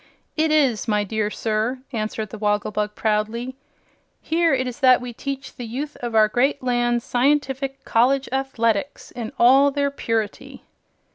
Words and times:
"It 0.35 0.49
is, 0.49 0.87
my 0.87 1.03
dear 1.03 1.29
sir," 1.29 1.83
answered 1.93 2.31
the 2.31 2.39
Wogglebug, 2.39 2.95
proudly. 2.95 3.55
"Here 4.19 4.51
it 4.51 4.65
is 4.65 4.79
that 4.79 4.99
we 4.99 5.13
teach 5.13 5.53
the 5.57 5.67
youth 5.67 5.95
of 5.97 6.15
our 6.15 6.27
great 6.27 6.63
land 6.63 7.03
scientific 7.03 7.85
College 7.85 8.27
Athletics 8.31 9.11
in 9.11 9.31
all 9.37 9.69
their 9.69 9.91
purity." 9.91 10.63